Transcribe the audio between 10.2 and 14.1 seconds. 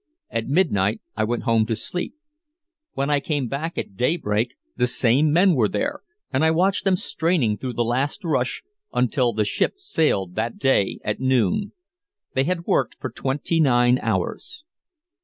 that day at noon. They had worked for twenty nine